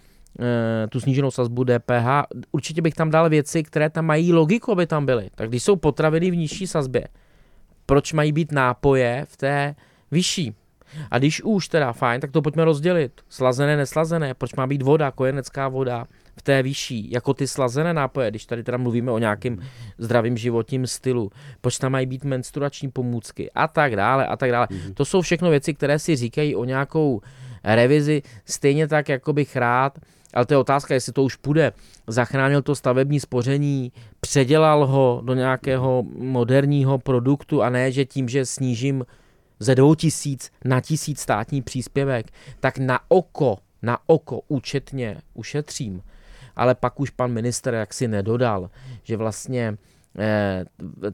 [0.89, 2.07] tu sníženou sazbu DPH.
[2.53, 5.31] Určitě bych tam dal věci, které tam mají logiku, aby tam byly.
[5.35, 7.09] Tak když jsou potraviny v nižší sazbě,
[7.87, 9.75] proč mají být nápoje v té
[10.11, 10.55] vyšší?
[11.11, 13.13] A když už teda fajn, tak to pojďme rozdělit.
[13.29, 16.05] Slazené, neslazené, proč má být voda, kojenecká voda
[16.37, 19.59] v té vyšší, jako ty slazené nápoje, když tady teda mluvíme o nějakém
[19.99, 24.67] zdravým životním stylu, proč tam mají být menstruační pomůcky a tak dále a tak dále.
[24.67, 24.95] Mm-hmm.
[24.95, 27.21] To jsou všechno věci, které si říkají o nějakou
[27.65, 29.99] revizi, stejně tak, jako bych rád,
[30.35, 31.73] ale to je otázka, jestli to už půjde.
[32.07, 38.47] Zachránil to stavební spoření, předělal ho do nějakého moderního produktu a ne, že tím, že
[38.47, 39.05] snížím
[39.61, 42.27] ze 2000 na tisíc státní příspěvek,
[42.61, 46.03] tak na oko, na oko účetně ušetřím.
[46.57, 48.71] Ale pak už pan minister jaksi nedodal,
[49.03, 49.77] že vlastně
[50.19, 50.65] eh,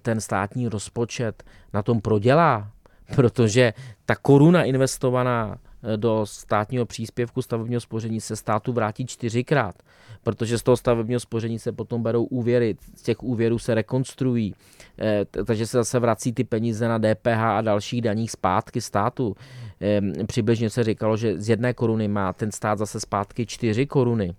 [0.02, 2.70] ten státní rozpočet na tom prodělá,
[3.16, 3.72] protože
[4.06, 9.74] ta koruna investovaná Eh, do státního příspěvku stavebního spoření se státu vrátí čtyřikrát,
[10.22, 14.54] protože z toho stavebního spoření se potom berou úvěry, z těch úvěrů se rekonstruují,
[14.98, 19.36] eh, takže se zase vrací ty peníze na DPH a dalších daních zpátky státu.
[19.80, 24.34] Ehm, přibližně se říkalo, že z jedné koruny má ten stát zase zpátky čtyři koruny.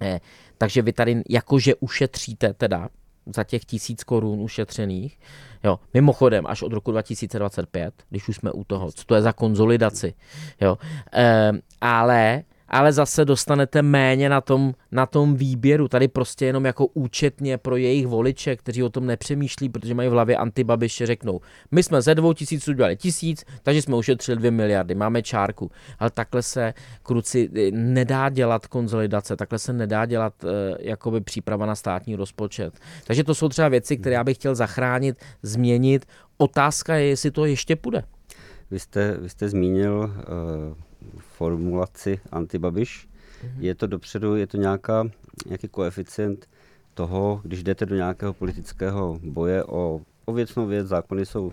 [0.00, 0.20] Eh,
[0.58, 2.88] takže vy tady jakože ušetříte teda
[3.26, 5.18] za těch tisíc korun ušetřených.
[5.64, 9.32] Jo, mimochodem, až od roku 2025, když už jsme u toho, co to je za
[9.32, 10.14] konzolidaci.
[10.60, 10.78] Jo,
[11.12, 12.42] e, ale
[12.74, 15.88] ale zase dostanete méně na tom, na tom výběru.
[15.88, 20.12] Tady prostě jenom jako účetně pro jejich voliče, kteří o tom nepřemýšlí, protože mají v
[20.12, 24.94] hlavě antibabiše, řeknou, my jsme ze dvou tisíc udělali tisíc, takže jsme ušetřili dvě miliardy,
[24.94, 25.70] máme čárku.
[25.98, 31.74] Ale takhle se, kruci, nedá dělat konzolidace, takhle se nedá dělat uh, jakoby příprava na
[31.74, 32.78] státní rozpočet.
[33.06, 36.06] Takže to jsou třeba věci, které já bych chtěl zachránit, změnit.
[36.36, 38.02] Otázka je, jestli to ještě půjde.
[38.70, 40.83] Vy jste, vy jste zmínil uh
[41.18, 43.08] formulaci antibabiš.
[43.08, 43.60] Mm-hmm.
[43.60, 45.08] Je to dopředu, je to nějaká,
[45.46, 46.46] nějaký koeficient
[46.94, 51.52] toho, když jdete do nějakého politického boje o, o věcnou věc, zákony jsou,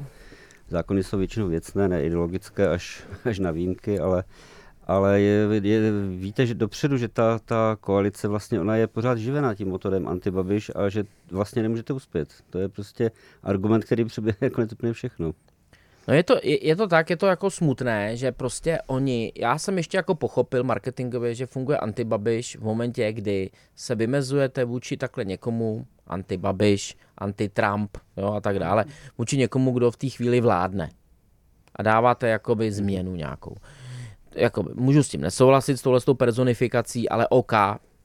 [0.69, 4.23] zákony jsou většinou věcné, ne ideologické až, až na výjimky, ale,
[4.87, 9.55] ale je, je, víte, že dopředu, že ta, ta koalice vlastně, ona je pořád živená
[9.55, 12.33] tím motorem antibabiš a že vlastně nemůžete uspět.
[12.49, 13.11] To je prostě
[13.43, 15.31] argument, který přeběhne konec úplně všechno.
[16.07, 19.57] No je to, je, je to tak, je to jako smutné, že prostě oni, já
[19.57, 25.25] jsem ještě jako pochopil marketingově, že funguje antibabiš v momentě, kdy se vymezujete vůči takhle
[25.25, 28.85] někomu, antibabiš, antitrump jo, a tak dále,
[29.17, 30.89] vůči někomu, kdo v té chvíli vládne.
[31.75, 33.55] A dáváte jakoby změnu nějakou.
[34.35, 37.53] Jako, můžu s tím nesouhlasit, s touhle personifikací, ale OK,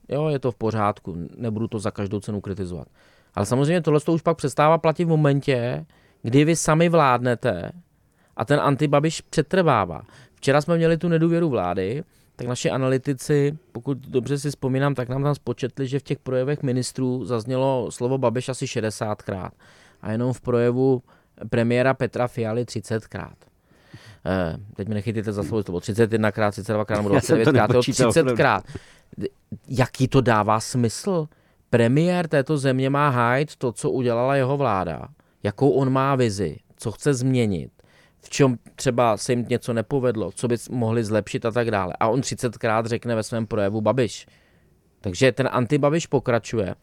[0.09, 2.87] jo, je to v pořádku, nebudu to za každou cenu kritizovat.
[3.35, 5.85] Ale samozřejmě tohle už pak přestává platit v momentě,
[6.21, 7.71] kdy vy sami vládnete
[8.37, 10.01] a ten antibabiš přetrvává.
[10.35, 12.03] Včera jsme měli tu nedůvěru vlády,
[12.35, 16.63] tak naši analytici, pokud dobře si vzpomínám, tak nám tam spočetli, že v těch projevech
[16.63, 19.49] ministrů zaznělo slovo Babiš asi 60krát
[20.01, 21.03] a jenom v projevu
[21.49, 23.33] premiéra Petra Fialy 30krát.
[24.25, 28.61] Eh, teď mi nechytíte za slovo, to bylo 31krát, 32krát nebo 29krát, 30krát.
[29.67, 31.27] Jaký to dává smysl?
[31.69, 35.07] Premiér této země má hájit to, co udělala jeho vláda,
[35.43, 37.71] jakou on má vizi, co chce změnit
[38.27, 41.93] v čem třeba se jim něco nepovedlo, co by mohli zlepšit a tak dále.
[41.99, 44.27] A on 30krát řekne ve svém projevu Babiš.
[45.01, 46.75] Takže ten antibabiš pokračuje.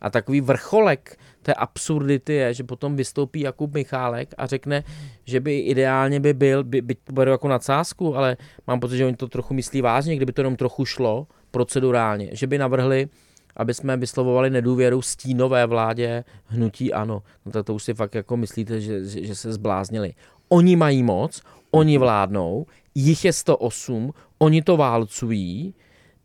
[0.00, 4.84] A takový vrcholek té absurdity je, že potom vystoupí Jakub Michálek a řekne,
[5.24, 8.36] že by ideálně by byl, by, by to beru jako nadsázku, ale
[8.66, 12.46] mám pocit, že oni to trochu myslí vážně, kdyby to jenom trochu šlo procedurálně, že
[12.46, 13.08] by navrhli,
[13.56, 17.22] aby jsme vyslovovali nedůvěru stínové vládě hnutí ano.
[17.46, 20.14] No tak to už si fakt jako myslíte, že, že, že se zbláznili.
[20.52, 25.74] Oni mají moc, oni vládnou, jich je 108, oni to válcují,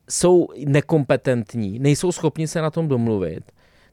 [0.09, 3.43] jsou nekompetentní, nejsou schopni se na tom domluvit,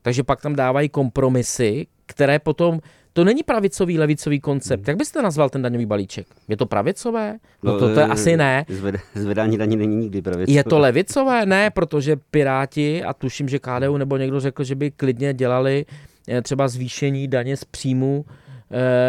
[0.02, 2.80] takže pak tam dávají kompromisy, které potom
[3.12, 4.88] to není pravicový, levicový koncept.
[4.88, 6.26] Jak byste nazval ten daňový balíček?
[6.48, 7.38] Je to pravicové?
[7.62, 8.64] No, no to, to je asi ne.
[9.14, 10.56] Zvedání daní není nikdy pravicové.
[10.56, 11.46] Je to levicové?
[11.46, 15.86] Ne, protože Piráti, a tuším, že KDU nebo někdo řekl, že by klidně dělali
[16.28, 18.41] eh, třeba zvýšení daně z příjmu Eh,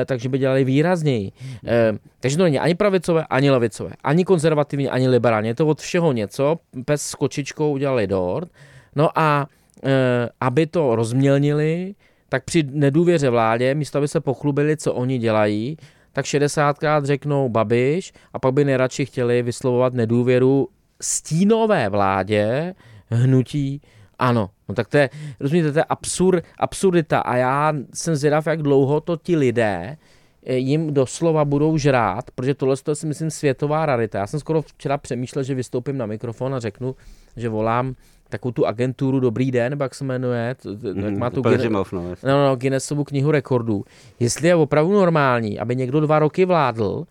[0.05, 1.31] takže by dělali výrazněji.
[1.67, 5.47] Eh, takže to není ani pravicové, ani levicové, ani konzervativní, ani liberální.
[5.47, 6.55] Je to od všeho něco.
[6.85, 8.49] Pes s kočičkou udělali dort.
[8.95, 9.47] No a
[9.85, 11.95] eh, aby to rozmělnili,
[12.29, 15.77] tak při nedůvěře vládě, místo aby se pochlubili, co oni dělají,
[16.13, 20.67] tak 60krát řeknou Babiš a pak by nejradši chtěli vyslovovat nedůvěru
[21.01, 22.75] stínové vládě
[23.09, 23.81] hnutí
[24.23, 25.09] ano, no tak to je,
[25.39, 29.97] rozumíte, to je absur, absurdita a já jsem zvědav, jak dlouho to ti lidé
[30.45, 34.19] eh, jim doslova budou žrát, protože tohle je si myslím světová rarita.
[34.19, 36.95] Já jsem skoro včera přemýšlel, že vystoupím na mikrofon a řeknu,
[37.35, 37.95] že volám
[38.29, 40.55] takovou tu agenturu Dobrý den, nebo jak se jmenuje,
[40.93, 43.83] mm, jak má tu Guinness, no, no, no, Guinnessovu knihu rekordů.
[44.19, 47.05] Jestli je opravdu normální, aby někdo dva roky vládl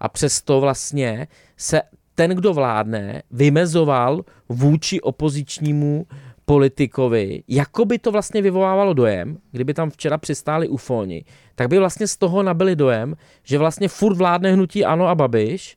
[0.00, 1.82] a přesto vlastně se
[2.14, 6.06] ten, kdo vládne, vymezoval vůči opozičnímu
[6.44, 11.24] politikovi, jako by to vlastně vyvolávalo dojem, kdyby tam včera přistáli ufoni,
[11.54, 15.76] tak by vlastně z toho nabili dojem, že vlastně furt vládne hnutí Ano a Babiš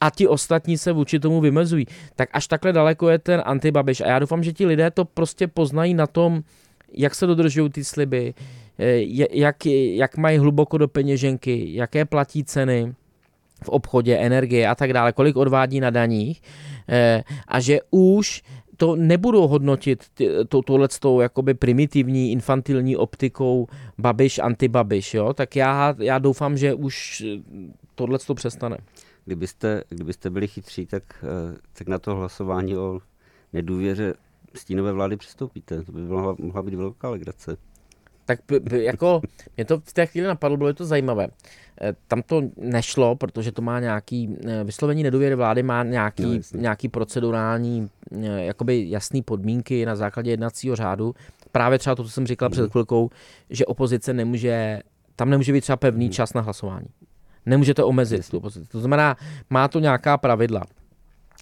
[0.00, 1.86] a ti ostatní se vůči tomu vymezují.
[2.16, 4.00] Tak až takhle daleko je ten antibabiš.
[4.00, 6.42] A já doufám, že ti lidé to prostě poznají na tom,
[6.92, 8.34] jak se dodržují ty sliby,
[8.78, 8.96] eh,
[9.30, 12.94] jak, jak mají hluboko do peněženky, jaké platí ceny
[13.64, 16.42] v obchodě, energie a tak dále, kolik odvádí na daních
[16.88, 18.42] eh, a že už
[18.84, 20.04] to nebudou hodnotit
[20.48, 23.66] to, tohletou jakoby primitivní, infantilní optikou
[23.98, 25.34] babiš, antibabiš, jo?
[25.34, 27.24] tak já, já doufám, že už
[27.94, 28.78] tohle to přestane.
[29.24, 33.00] Kdybyste, kdybyste byli chytří, tak, eh, tak na to hlasování o
[33.52, 34.14] nedůvěře
[34.54, 35.82] stínové vlády přistoupíte.
[35.82, 37.56] To by mohla, mohla být velká legrace.
[38.26, 38.40] Tak
[38.72, 39.20] jako,
[39.56, 41.28] mě to v té chvíli napadlo, bylo to zajímavé.
[41.80, 46.22] Eh, tam to nešlo, protože to má nějaký, eh, vyslovení nedůvěry vlády má nějaký,
[46.54, 51.14] no, nějaký procedurální, eh, jakoby jasný podmínky na základě jednacího řádu.
[51.52, 52.52] Právě třeba to, co jsem říkal mm.
[52.52, 52.70] před mhm.
[52.70, 53.10] chvilkou,
[53.50, 54.80] že opozice nemůže,
[55.16, 56.12] tam nemůže být třeba pevný mm.
[56.12, 56.88] čas na hlasování.
[57.46, 58.70] Nemůžete omezit tu opozici.
[58.70, 59.16] To znamená,
[59.50, 60.62] má to nějaká pravidla.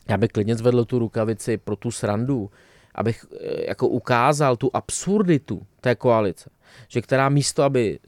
[0.08, 2.50] Já bych klidně zvedl tu rukavici pro tu srandu,
[2.94, 3.24] abych
[3.68, 6.50] jako ukázal tu absurditu té koalice,
[6.88, 7.98] že která místo, aby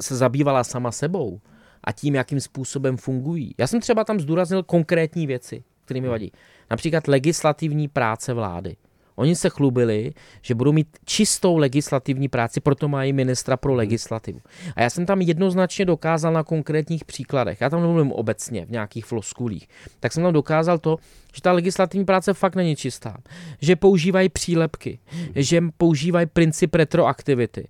[0.00, 1.40] se zabývala sama sebou,
[1.86, 3.54] a tím, jakým způsobem fungují.
[3.58, 6.32] Já jsem třeba tam zdůraznil konkrétní věci, které mi vadí.
[6.70, 8.76] Například legislativní práce vlády.
[9.16, 14.40] Oni se chlubili, že budou mít čistou legislativní práci, proto mají ministra pro legislativu.
[14.76, 19.04] A já jsem tam jednoznačně dokázal na konkrétních příkladech, já tam nemluvím obecně v nějakých
[19.04, 19.68] floskulích,
[20.00, 20.96] tak jsem tam dokázal to,
[21.34, 23.16] že ta legislativní práce fakt není čistá.
[23.60, 24.98] Že používají přílepky,
[25.34, 27.68] že používají princip retroaktivity,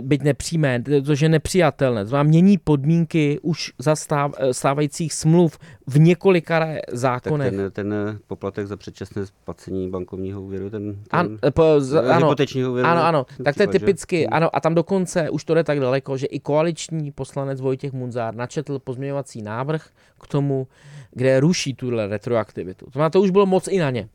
[0.00, 2.04] byť nepřímé, což je nepřijatelné.
[2.04, 7.52] To mění podmínky už za stáv, eh, stávajících smluv v několika zákonech.
[7.52, 12.34] Tak ten, ten poplatek za předčasné splacení bankovního úvěru, ten, ten An, po, z, ano,
[12.70, 12.88] úvěru.
[12.88, 14.26] Ano, ano, tak to je typicky, že?
[14.26, 18.34] ano, a tam dokonce už to jde tak daleko, že i koaliční poslanec Vojtěch Munzár
[18.34, 19.88] načetl pozměňovací návrh
[20.20, 20.68] k tomu,
[21.10, 22.86] kde ruší tuhle retroaktivitu.
[22.90, 24.08] To, to už bylo moc i na ně.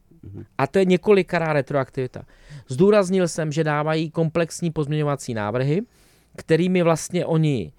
[0.58, 2.22] A to je několikará retroaktivita.
[2.68, 5.82] Zdůraznil jsem, že dávají komplexní pozměňovací návrhy,
[6.36, 7.72] kterými vlastně oni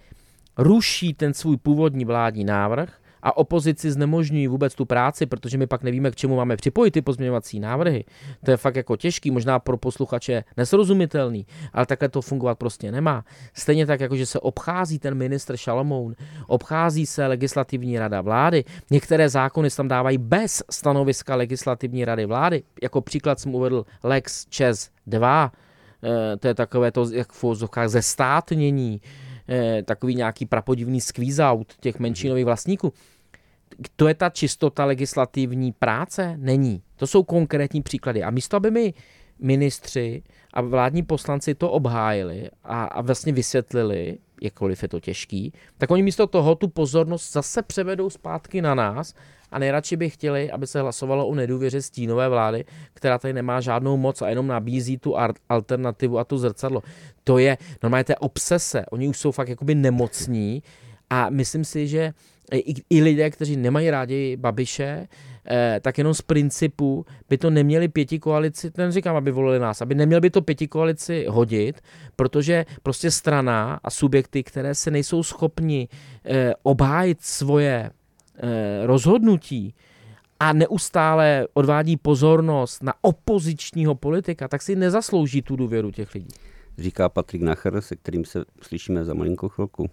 [0.59, 5.82] ruší ten svůj původní vládní návrh a opozici znemožňují vůbec tu práci, protože my pak
[5.82, 8.04] nevíme, k čemu máme připojit ty pozměňovací návrhy.
[8.44, 13.24] To je fakt jako těžký, možná pro posluchače nesrozumitelný, ale takhle to fungovat prostě nemá.
[13.54, 16.14] Stejně tak, jako že se obchází ten ministr Šalomoun,
[16.46, 22.62] obchází se legislativní rada vlády, některé zákony se tam dávají bez stanoviska legislativní rady vlády.
[22.82, 25.52] Jako příklad jsem uvedl Lex Čes 2,
[26.02, 27.44] eh, to je takové to, jak v
[27.86, 29.00] zestátnění,
[29.48, 32.92] eh, takový nějaký prapodivný squeeze out těch menšinových vlastníků
[33.96, 36.34] to je ta čistota legislativní práce?
[36.36, 36.82] Není.
[36.96, 38.22] To jsou konkrétní příklady.
[38.22, 38.94] A místo, aby mi
[39.38, 40.22] ministři
[40.54, 46.02] a vládní poslanci to obhájili a, a vlastně vysvětlili, jakkoliv je to těžký, tak oni
[46.02, 49.14] místo toho tu pozornost zase převedou zpátky na nás
[49.50, 53.96] a nejradši by chtěli, aby se hlasovalo o nedůvěře stínové vlády, která tady nemá žádnou
[53.96, 55.14] moc a jenom nabízí tu
[55.48, 56.82] alternativu a tu zrcadlo.
[57.24, 58.84] To je normálně té obsese.
[58.90, 60.62] Oni už jsou fakt jakoby nemocní
[61.10, 62.12] a myslím si, že
[62.52, 65.09] i, i lidé, kteří nemají rádi Babiše,
[65.46, 69.82] eh, tak jenom z principu by to neměli pěti koalici, ten říkám, aby volili nás,
[69.82, 71.80] aby neměli by to pěti koalici hodit,
[72.16, 75.88] protože prostě strana a subjekty, které se nejsou schopni
[76.24, 77.90] eh, obhájit svoje
[78.42, 79.74] eh, rozhodnutí,
[80.40, 86.35] a neustále odvádí pozornost na opozičního politika, tak si nezaslouží tu důvěru těch lidí.
[86.78, 89.90] Říká Patrik Nacher, se kterým se slyšíme za malinkou chvilku.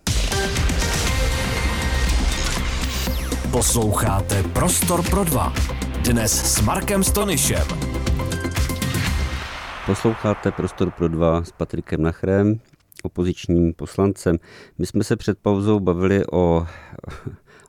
[3.53, 5.53] Posloucháte Prostor pro dva.
[6.03, 7.67] Dnes s Markem Stonyšem.
[9.85, 12.59] Posloucháte Prostor pro dva s Patrikem Nachrem,
[13.03, 14.37] opozičním poslancem.
[14.77, 16.67] My jsme se před pauzou bavili o,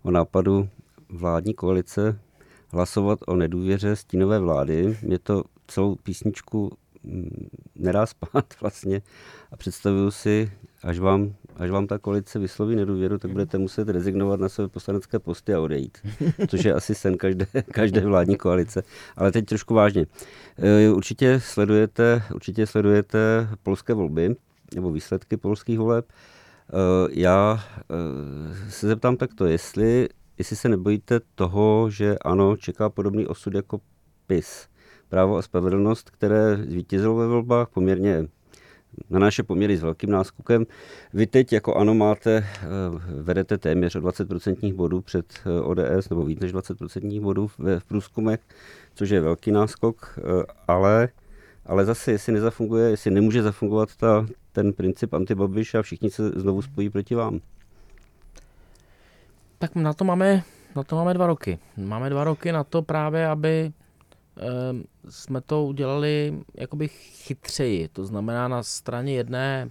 [0.03, 0.69] o nápadu
[1.09, 2.19] vládní koalice
[2.69, 4.99] hlasovat o nedůvěře stínové vlády.
[5.03, 6.71] Mě to celou písničku
[7.03, 9.03] mm, nedá spát vlastně
[9.53, 14.41] a představuju si, až vám až vám ta koalice vysloví nedůvěru, tak budete muset rezignovat
[14.41, 15.99] na své poslanecké posty a odejít.
[16.49, 18.83] Což je asi sen každé, každé vládní koalice.
[19.17, 20.07] Ale teď trošku vážně.
[20.59, 24.37] E, určitě sledujete, určitě sledujete polské volby,
[24.75, 26.07] nebo výsledky polských voleb.
[26.09, 26.15] E,
[27.11, 33.55] já e, se zeptám takto, jestli, jestli se nebojíte toho, že ano, čeká podobný osud
[33.55, 33.81] jako
[34.27, 34.69] PIS.
[35.09, 38.29] Právo a spravedlnost, které zvítězilo ve volbách poměrně
[39.11, 40.67] na naše poměry s velkým náskokem.
[41.15, 42.45] Vy teď jako ano máte, eh,
[43.23, 47.85] vedete téměř o 20% bodů před eh, ODS, nebo víc než 20% bodů v, v
[47.85, 48.41] průzkumech,
[48.95, 51.09] což je velký náskok, eh, ale,
[51.67, 56.63] ale zase, jestli nezafunguje, jestli nemůže zafungovat ta, ten princip antibabiš a všichni se znovu
[56.63, 57.41] spojí proti vám.
[59.59, 60.43] Tak na to máme,
[60.77, 61.59] na to máme dva roky.
[61.77, 63.73] Máme dva roky na to právě, aby
[65.09, 67.89] jsme to udělali jakoby chytřeji.
[67.89, 69.71] To znamená na straně jedné,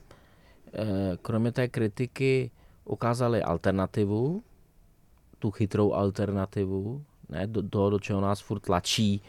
[0.74, 2.52] eh, kromě té kritiky,
[2.86, 4.44] ukázali alternativu,
[5.40, 9.22] tu chytrou alternativu, ne do toho, do čeho nás furt tlačí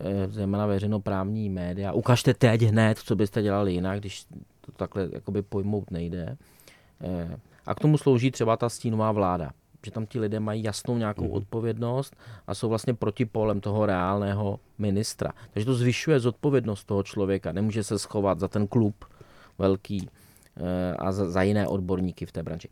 [0.00, 1.92] eh, zejména veřejnoprávní média.
[1.92, 4.26] Ukažte teď hned, co byste dělali jinak, když
[4.60, 6.36] to takhle jakoby pojmout nejde.
[7.00, 9.50] Eh, a k tomu slouží třeba ta stínová vláda
[9.84, 11.32] že tam ti lidé mají jasnou nějakou mm.
[11.32, 12.16] odpovědnost
[12.46, 15.32] a jsou vlastně protipolem toho reálného ministra.
[15.50, 17.52] Takže to zvyšuje zodpovědnost toho člověka.
[17.52, 19.04] Nemůže se schovat za ten klub
[19.58, 20.08] velký
[20.56, 22.68] eh, a za, za jiné odborníky v té branži.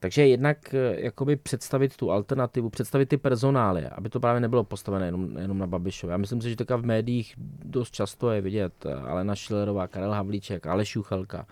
[0.00, 5.06] Takže jednak eh, jakoby představit tu alternativu, představit ty personály, aby to právě nebylo postavené
[5.06, 6.12] jenom, jenom na Babišově.
[6.12, 10.12] Já myslím si, že teďka v médiích dost často je vidět eh, Alena Šilerová, Karel
[10.12, 11.46] Havlíček, Aleš Juchelka,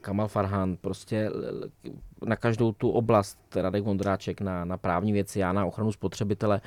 [0.00, 1.30] Kamal Farhan, prostě
[2.24, 6.60] na každou tu oblast, Radek Vondráček na, na právní věci, já na ochranu spotřebitele,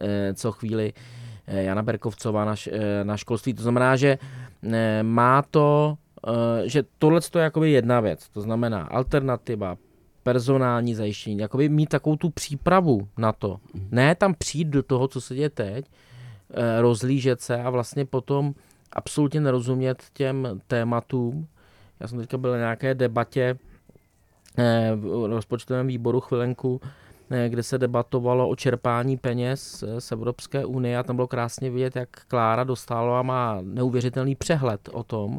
[0.00, 0.92] eh, co chvíli
[1.46, 2.54] eh, Jana Berkovcová na,
[3.02, 3.54] na školství.
[3.54, 4.18] To znamená, že
[5.02, 5.98] má to,
[6.64, 9.76] že tohle je jakoby jedna věc, to znamená alternativa,
[10.22, 13.56] personální zajištění, jakoby mít takovou tu přípravu na to.
[13.90, 15.86] Ne tam přijít do toho, co se děje teď,
[16.80, 18.54] rozlížet se a vlastně potom
[18.92, 21.46] absolutně nerozumět těm tématům,
[22.00, 23.65] já jsem teďka byl na nějaké debatě eh,
[24.96, 26.80] v rozpočtovém výboru chvilenku,
[27.30, 31.70] eh, kde se debatovalo o čerpání peněz eh, z Evropské unie a tam bylo krásně
[31.70, 35.38] vidět, jak Klára Dostálová má neuvěřitelný přehled o tom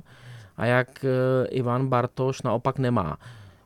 [0.58, 1.06] a jak
[1.50, 3.18] Ivan Bartoš naopak nemá.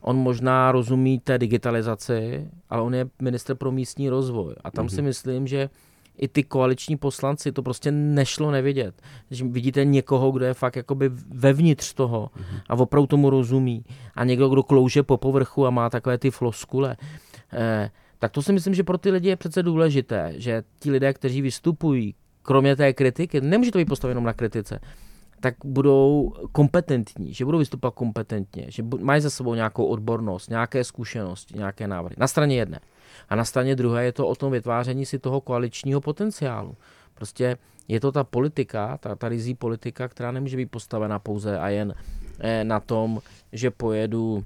[0.02, 4.56] On možná rozumí té digitalizaci, ale on je minister pro místní rozvoj.
[4.64, 4.96] A tam mm-hmm.
[4.96, 5.70] si myslím, že
[6.22, 9.02] i ty koaliční poslanci, to prostě nešlo nevidět.
[9.32, 12.30] Že vidíte někoho, kdo je fakt jakoby vevnitř toho
[12.70, 13.86] a opravdu tomu rozumí.
[14.16, 16.98] A někdo, kdo klouže po povrchu a má takové ty floskule.
[17.54, 21.14] Eh, tak to si myslím, že pro ty lidi je přece důležité, že ti lidé,
[21.14, 24.80] kteří vystupují, kromě té kritiky, nemůže to být postaveno na kritice,
[25.40, 31.58] tak budou kompetentní, že budou vystupovat kompetentně, že mají za sebou nějakou odbornost, nějaké zkušenosti,
[31.58, 32.16] nějaké návrhy.
[32.20, 32.80] Na straně jedné.
[33.32, 36.76] A na straně druhé je to o tom vytváření si toho koaličního potenciálu.
[37.16, 37.58] Prostě
[37.88, 41.94] je to ta politika, ta, ta rizí politika, která nemůže být postavena pouze a jen
[42.40, 43.22] eh, na tom,
[43.52, 44.44] že pojedu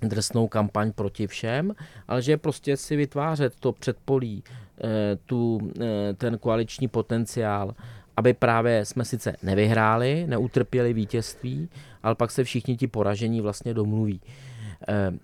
[0.00, 1.74] drsnou kampaň proti všem,
[2.08, 7.74] ale že prostě si vytvářet to předpolí, eh, tu, eh, ten koaliční potenciál,
[8.16, 11.68] aby právě jsme sice nevyhráli, neutrpěli vítězství,
[12.02, 14.20] ale pak se všichni ti poražení vlastně domluví.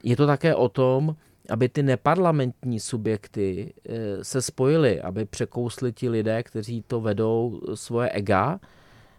[0.03, 1.17] Je to také o tom,
[1.49, 8.09] aby ty neparlamentní subjekty eh, se spojily, aby překousli ti lidé, kteří to vedou svoje
[8.09, 8.61] ega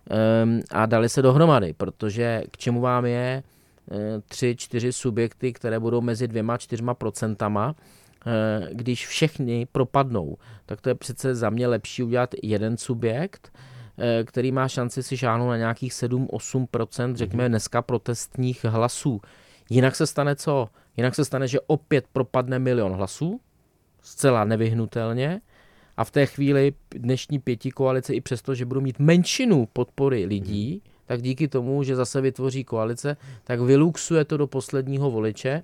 [0.09, 3.43] ehm, a dali se dohromady, protože k čemu vám je
[3.91, 7.76] eh, tři, čtyři subjekty, které budou mezi dvěma, čtyřma procentama,
[8.26, 13.51] eh, když všechny propadnou, tak to je přece za mě lepší udělat jeden subjekt,
[14.26, 19.21] který má šanci si šáhnout na nějakých 7-8%, řekněme dneska protestních hlasů.
[19.74, 20.69] Jinak se stane co?
[20.97, 23.39] Jinak se stane, že opět propadne milion hlasů,
[24.01, 25.41] zcela nevyhnutelně,
[25.97, 30.82] a v té chvíli dnešní pěti koalice, i přesto, že budou mít menšinu podpory lidí,
[31.05, 35.63] tak díky tomu, že zase vytvoří koalice, tak vyluxuje to do posledního voliče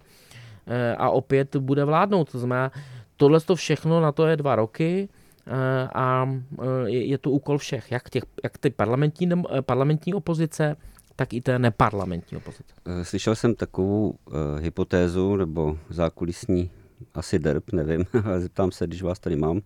[0.68, 2.32] eh, a opět bude vládnout.
[2.32, 2.72] To znamená,
[3.18, 5.10] tohle to všechno na to je dva roky
[5.48, 6.30] eh, a
[6.62, 9.30] eh, je to úkol všech, jak, těch, jak ty parlamentní,
[9.62, 10.76] parlamentní opozice,
[11.20, 12.74] tak i té neparlamentní opozice.
[12.86, 16.72] Eh, slyšel jsem takovou uh, hypotézu nebo zákulisní
[17.14, 19.62] asi derb, nevím, ale zeptám se, když vás tady mám, uh,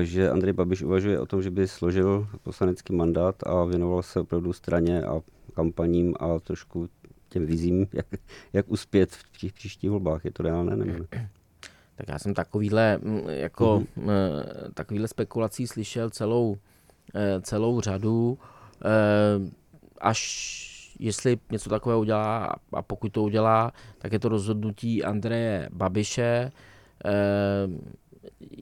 [0.00, 4.52] že Andrej Babiš uvažuje o tom, že by složil poslanecký mandát a věnoval se opravdu
[4.52, 5.20] straně a
[5.54, 6.88] kampaním a trošku
[7.28, 8.06] těm vizím, jak,
[8.52, 10.24] jak uspět v těch příštích volbách.
[10.24, 11.06] Je to reálné nebo ne?
[11.94, 14.12] Tak já jsem takovýhle, mm, jako, mm-hmm.
[14.74, 16.56] takovýhle spekulací slyšel celou,
[17.42, 18.38] celou řadu
[20.00, 20.60] až
[21.00, 26.52] jestli něco takového udělá a pokud to udělá, tak je to rozhodnutí Andreje Babiše.
[27.04, 27.10] Eh,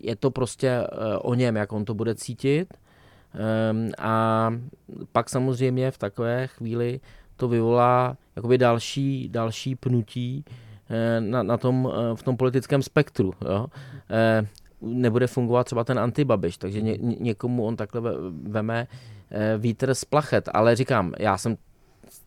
[0.01, 2.75] je to prostě eh, o něm, jak on to bude cítit.
[2.75, 4.51] Eh, a
[5.13, 7.01] pak samozřejmě v takové chvíli
[7.37, 10.45] to vyvolá jakoby další, další pnutí
[11.21, 13.33] na, na tom, v tom politickém spektru.
[13.45, 13.67] Jo?
[14.81, 18.01] Nebude fungovat třeba ten antibabiš, takže ně, někomu on takhle
[18.43, 18.87] veme
[19.59, 21.57] vítr z plachet, ale říkám, já jsem,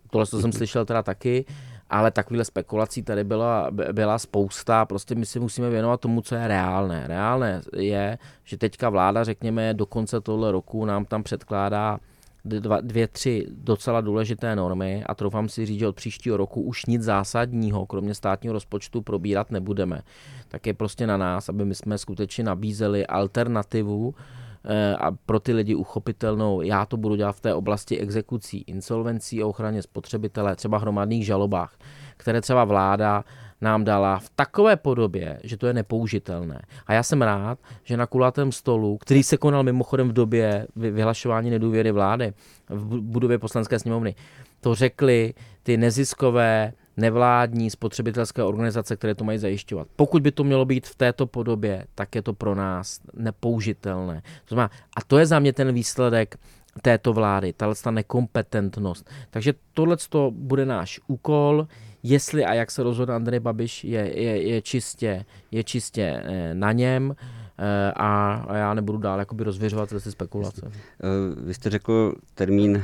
[0.10, 1.46] tohle to jsem slyšel teda taky,
[1.90, 6.48] ale takovýhle spekulací tady byla, byla spousta, prostě my si musíme věnovat tomu, co je
[6.48, 7.08] reálné.
[7.08, 12.00] Reálné je, že teďka vláda, řekněme, do konce tohle roku nám tam předkládá
[12.46, 16.86] dva, dvě, tři docela důležité normy a troufám si říct, že od příštího roku už
[16.86, 20.02] nic zásadního, kromě státního rozpočtu, probírat nebudeme.
[20.48, 24.51] Tak je prostě na nás, aby my jsme skutečně nabízeli alternativu, Eh,
[25.00, 26.62] a pro ty lidi uchopitelnou.
[26.62, 31.78] Já to budu dělat v té oblasti exekucí, insolvencí a ochraně spotřebitele, třeba hromadných žalobách,
[32.18, 33.24] které třeba vláda
[33.62, 36.62] nám dala v takové podobě, že to je nepoužitelné.
[36.88, 41.50] A já jsem rád, že na kulatém stolu, který se konal mimochodem v době vyhlašování
[41.50, 42.34] nedůvěry vlády
[42.70, 44.16] v budově poslanské sněmovny,
[44.62, 45.34] to řekli
[45.64, 49.88] ty neziskové nevládní spotřebitelské organizace, které to mají zajišťovat.
[49.96, 54.22] Pokud by to mělo být v této podobě, tak je to pro nás nepoužitelné.
[54.22, 56.38] To znamená, a to je za mě ten výsledek
[56.82, 59.10] této vlády, tato nekompetentnost.
[59.30, 59.98] Takže tohle
[60.30, 61.68] bude náš úkol,
[62.04, 66.72] jestli a jak se rozhodne Andrej Babiš, je, je, je, čistě, je čistě eh, na
[66.72, 67.16] něm
[67.58, 70.72] eh, a, a já nebudu dál jakoby rozvěřovat ty spekulace.
[70.72, 72.84] Eh, vy jste řekl termín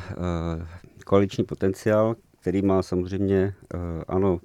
[1.05, 2.15] koaliční potenciál,
[2.47, 4.39] který má samozřejmě, eh, ano,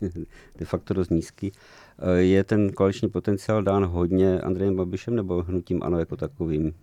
[0.58, 1.52] de facto dost nízký.
[1.98, 6.74] Eh, je ten koaliční potenciál dán hodně Andrejem Babišem nebo hnutím ano jako takovým?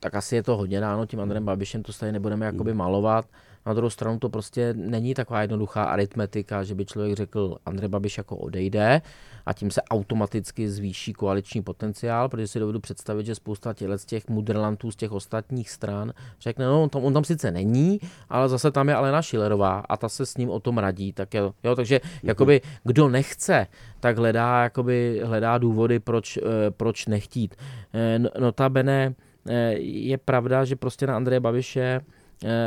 [0.00, 3.24] Tak asi je to hodně dáno tím Andrejem Babišem, to tady nebudeme jakoby malovat.
[3.68, 8.18] Na druhou stranu to prostě není taková jednoduchá aritmetika, že by člověk řekl, Andrej Babiš
[8.18, 9.02] jako odejde
[9.46, 14.04] a tím se automaticky zvýší koaliční potenciál, protože si dovedu představit, že spousta těchto z
[14.04, 18.48] těch mudrlantů z těch ostatních stran řekne, no on tam, on tam sice není, ale
[18.48, 21.12] zase tam je Alena Šilerová a ta se s ním o tom radí.
[21.12, 23.66] Tak jo, jo takže jakoby kdo nechce,
[24.00, 27.54] tak hledá, jakoby, hledá důvody, proč, eh, proč nechtít.
[27.94, 29.14] Eh, notabene
[29.48, 32.00] eh, je pravda, že prostě na Andreje Babiše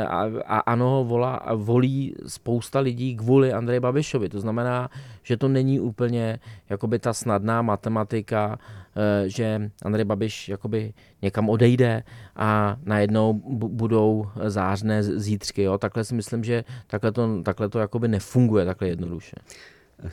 [0.08, 4.28] a, a ano, volá, volí spousta lidí kvůli Andreji Babišovi.
[4.28, 4.90] To znamená,
[5.22, 6.38] že to není úplně
[6.70, 8.58] jakoby ta snadná matematika,
[8.96, 10.92] eh, že Andrej Babiš jakoby
[11.22, 12.02] někam odejde
[12.36, 13.32] a najednou
[13.68, 15.62] budou zářné zítřky.
[15.62, 15.78] Jo?
[15.78, 19.36] Takhle si myslím, že takhle to, takhle to jakoby nefunguje takhle jednoduše.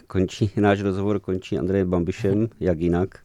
[0.08, 3.20] Končí, náš rozhovor končí Andrejem Babišem, jak jinak.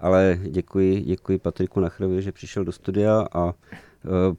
[0.00, 3.87] Ale děkuji, děkuji Patriku Nachrovi, že přišel do studia a Eh,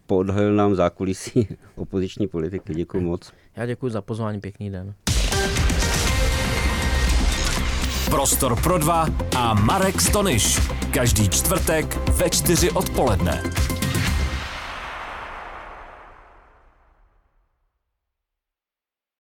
[0.06, 2.74] poodhalil nám zákulisí opoziční politiky.
[2.74, 3.32] Děkuji moc.
[3.56, 4.94] Já děkuji za pozvání, pěkný den.
[8.10, 9.06] Prostor pro dva
[9.38, 10.60] a Marek Stonyš.
[10.94, 13.44] Každý čtvrtek ve čtyři odpoledne.